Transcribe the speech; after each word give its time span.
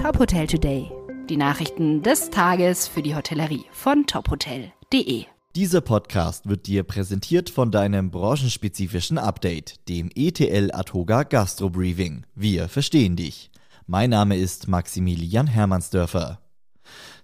Top 0.00 0.18
Hotel 0.18 0.46
Today. 0.46 0.90
Die 1.28 1.36
Nachrichten 1.36 2.02
des 2.02 2.30
Tages 2.30 2.88
für 2.88 3.02
die 3.02 3.14
Hotellerie 3.14 3.66
von 3.70 4.06
tophotel.de. 4.06 5.26
Dieser 5.54 5.82
Podcast 5.82 6.48
wird 6.48 6.66
dir 6.66 6.84
präsentiert 6.84 7.50
von 7.50 7.70
deinem 7.70 8.10
branchenspezifischen 8.10 9.18
Update, 9.18 9.86
dem 9.90 10.08
ETL 10.14 10.70
Atoga 10.72 11.24
Gastro 11.24 11.68
Briefing. 11.68 12.24
Wir 12.34 12.70
verstehen 12.70 13.14
dich. 13.14 13.50
Mein 13.86 14.08
Name 14.08 14.38
ist 14.38 14.68
Maximilian 14.68 15.46
Hermannsdörfer. 15.46 16.40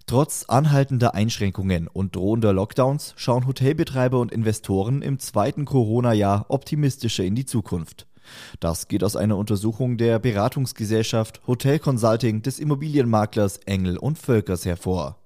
Trotz 0.05 0.45
anhaltender 0.45 1.15
Einschränkungen 1.15 1.89
und 1.89 2.15
drohender 2.15 2.53
Lockdowns 2.53 3.15
schauen 3.17 3.47
Hotelbetreiber 3.47 4.21
und 4.21 4.33
Investoren 4.33 5.01
im 5.01 5.19
zweiten 5.19 5.65
Corona-Jahr 5.65 6.45
optimistischer 6.51 7.25
in 7.25 7.37
die 7.37 7.47
Zukunft. 7.47 8.07
Das 8.61 8.89
geht 8.89 9.05
aus 9.05 9.17
einer 9.17 9.37
Untersuchung 9.37 9.97
der 9.97 10.19
Beratungsgesellschaft 10.19 11.41
Hotel 11.47 11.79
Consulting 11.79 12.43
des 12.43 12.59
Immobilienmaklers 12.59 13.59
Engel 13.67 13.97
und 13.97 14.19
Völkers 14.19 14.65
hervor. 14.65 15.17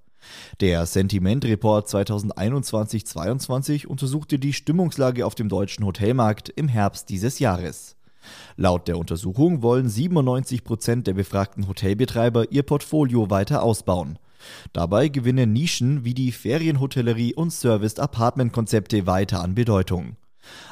Der 0.61 0.87
Sentiment 0.87 1.45
Report 1.45 1.89
2021-22 1.89 3.87
untersuchte 3.87 4.39
die 4.39 4.53
Stimmungslage 4.53 5.25
auf 5.25 5.35
dem 5.35 5.49
deutschen 5.49 5.85
Hotelmarkt 5.85 6.51
im 6.51 6.69
Herbst 6.69 7.09
dieses 7.09 7.39
Jahres. 7.39 7.97
Laut 8.57 8.87
der 8.89 8.99
Untersuchung 8.99 9.63
wollen 9.63 9.89
97 9.89 10.65
Prozent 10.65 11.07
der 11.07 11.15
befragten 11.15 11.69
Hotelbetreiber 11.69 12.53
ihr 12.53 12.63
Portfolio 12.63 13.31
weiter 13.31 13.63
ausbauen. 13.63 14.19
Dabei 14.73 15.09
gewinnen 15.09 15.53
Nischen 15.53 16.05
wie 16.05 16.15
die 16.15 16.33
Ferienhotellerie 16.33 17.35
und 17.35 17.53
Serviced-Apartment-Konzepte 17.53 19.07
weiter 19.07 19.43
an 19.43 19.55
Bedeutung. 19.55 20.17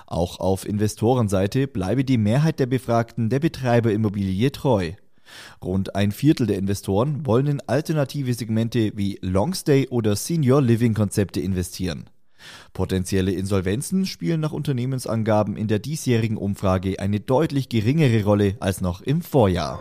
Auch 0.07 0.41
auf 0.41 0.67
Investorenseite 0.67 1.67
bleibe 1.67 2.05
die 2.05 2.19
Mehrheit 2.19 2.61
der 2.61 2.67
Befragten 2.67 3.29
der 3.29 3.41
Betreiberimmobilie 3.41 4.53
treu. 4.53 4.93
Rund 5.63 5.95
ein 5.95 6.13
Viertel 6.13 6.47
der 6.47 6.59
Investoren 6.59 7.27
wollen 7.27 7.47
in 7.47 7.61
alternative 7.67 8.33
Segmente 8.33 8.93
wie 8.97 9.19
Longstay 9.21 9.89
oder 9.89 10.17
Senior 10.17 10.63
Living 10.63 10.95
Konzepte 10.95 11.41
investieren. 11.41 12.09
Potenzielle 12.73 13.33
Insolvenzen 13.33 14.07
spielen 14.07 14.41
nach 14.41 14.53
Unternehmensangaben 14.53 15.57
in 15.57 15.69
der 15.69 15.81
diesjährigen 15.81 16.37
Umfrage 16.37 17.01
eine 17.01 17.21
deutlich 17.21 17.69
geringere 17.69 18.25
Rolle 18.25 18.57
als 18.61 18.81
noch 18.81 19.01
im 19.01 19.23
Vorjahr. 19.23 19.81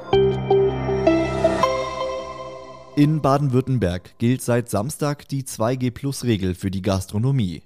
In 2.95 3.21
Baden-Württemberg 3.21 4.17
gilt 4.17 4.41
seit 4.41 4.69
Samstag 4.71 5.27
die 5.27 5.43
2G-Plus-Regel 5.43 6.55
für 6.55 6.71
die 6.71 6.81
Gastronomie. 6.81 7.61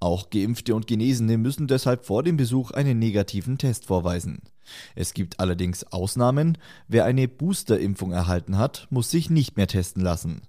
Auch 0.00 0.30
Geimpfte 0.30 0.74
und 0.74 0.86
Genesene 0.86 1.38
müssen 1.38 1.66
deshalb 1.66 2.04
vor 2.04 2.22
dem 2.22 2.36
Besuch 2.36 2.70
einen 2.70 2.98
negativen 2.98 3.58
Test 3.58 3.86
vorweisen. 3.86 4.42
Es 4.94 5.14
gibt 5.14 5.40
allerdings 5.40 5.84
Ausnahmen. 5.84 6.58
Wer 6.88 7.04
eine 7.04 7.28
Boosterimpfung 7.28 8.12
erhalten 8.12 8.58
hat, 8.58 8.86
muss 8.90 9.10
sich 9.10 9.30
nicht 9.30 9.56
mehr 9.56 9.66
testen 9.66 10.02
lassen. 10.02 10.42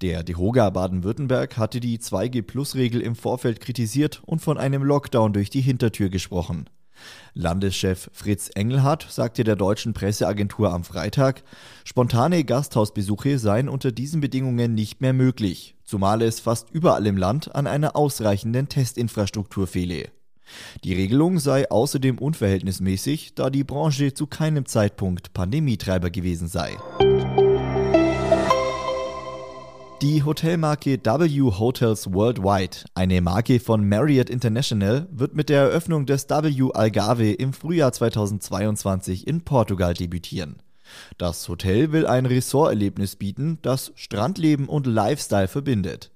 Der 0.00 0.22
DeHoga 0.22 0.70
Baden-Württemberg 0.70 1.56
hatte 1.56 1.80
die 1.80 1.98
2G-Plus-Regel 1.98 3.00
im 3.00 3.14
Vorfeld 3.14 3.60
kritisiert 3.60 4.22
und 4.26 4.40
von 4.40 4.58
einem 4.58 4.82
Lockdown 4.82 5.32
durch 5.32 5.50
die 5.50 5.60
Hintertür 5.60 6.08
gesprochen. 6.08 6.68
Landeschef 7.34 8.10
Fritz 8.12 8.50
Engelhardt 8.54 9.06
sagte 9.10 9.44
der 9.44 9.56
deutschen 9.56 9.94
Presseagentur 9.94 10.72
am 10.72 10.84
Freitag, 10.84 11.42
spontane 11.84 12.44
Gasthausbesuche 12.44 13.38
seien 13.38 13.68
unter 13.68 13.92
diesen 13.92 14.20
Bedingungen 14.20 14.74
nicht 14.74 15.00
mehr 15.00 15.12
möglich, 15.12 15.76
zumal 15.84 16.22
es 16.22 16.40
fast 16.40 16.70
überall 16.70 17.06
im 17.06 17.16
Land 17.16 17.54
an 17.54 17.66
einer 17.66 17.96
ausreichenden 17.96 18.68
Testinfrastruktur 18.68 19.66
fehle. 19.66 20.10
Die 20.84 20.94
Regelung 20.94 21.38
sei 21.38 21.70
außerdem 21.70 22.18
unverhältnismäßig, 22.18 23.34
da 23.34 23.50
die 23.50 23.64
Branche 23.64 24.14
zu 24.14 24.26
keinem 24.26 24.66
Zeitpunkt 24.66 25.32
Pandemietreiber 25.32 26.10
gewesen 26.10 26.48
sei. 26.48 26.76
Die 30.02 30.24
Hotelmarke 30.24 30.98
W 31.04 31.42
Hotels 31.58 32.10
Worldwide, 32.10 32.86
eine 32.94 33.20
Marke 33.20 33.60
von 33.60 33.86
Marriott 33.86 34.30
International, 34.30 35.06
wird 35.10 35.34
mit 35.34 35.50
der 35.50 35.60
Eröffnung 35.60 36.06
des 36.06 36.26
W 36.30 36.70
Algarve 36.72 37.32
im 37.32 37.52
Frühjahr 37.52 37.92
2022 37.92 39.26
in 39.26 39.42
Portugal 39.42 39.92
debütieren. 39.92 40.62
Das 41.18 41.46
Hotel 41.50 41.92
will 41.92 42.06
ein 42.06 42.24
Ressorterlebnis 42.24 43.16
bieten, 43.16 43.58
das 43.60 43.92
Strandleben 43.94 44.70
und 44.70 44.86
Lifestyle 44.86 45.48
verbindet. 45.48 46.10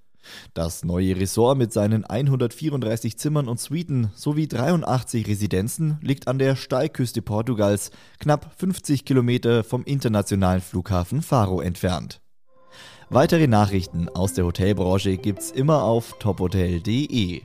Das 0.55 0.83
neue 0.83 1.15
Ressort 1.21 1.59
mit 1.59 1.71
seinen 1.75 2.07
134 2.07 3.19
Zimmern 3.19 3.49
und 3.49 3.61
Suiten 3.61 4.11
sowie 4.15 4.49
83 4.49 5.27
Residenzen 5.27 5.99
liegt 6.01 6.27
an 6.27 6.39
der 6.39 6.57
Steilküste 6.57 7.21
Portugals, 7.21 7.91
knapp 8.19 8.51
50 8.57 9.05
Kilometer 9.05 9.63
vom 9.63 9.85
internationalen 9.85 10.63
Flughafen 10.63 11.21
Faro 11.21 11.61
entfernt. 11.61 12.24
Weitere 13.15 13.47
Nachrichten 13.47 14.09
aus 14.09 14.33
der 14.33 14.45
Hotelbranche 14.45 15.19
gibt's 15.19 15.53
immer 15.53 15.85
auf 15.85 16.19
tophotel.de. 16.19 17.43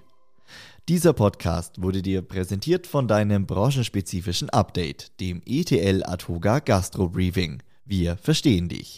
Dieser 0.88 1.14
Podcast 1.14 1.80
wurde 1.80 2.02
dir 2.02 2.24
präsentiert 2.24 2.88
von 2.88 3.08
deinem 3.08 3.46
branchenspezifischen 3.46 4.50
Update, 4.50 5.12
dem 5.20 5.44
ETL 5.46 6.02
Atoga 6.04 6.58
Gastro 6.58 7.08
Briefing. 7.08 7.62
Wir 7.86 8.18
verstehen 8.18 8.68
dich. 8.68 8.98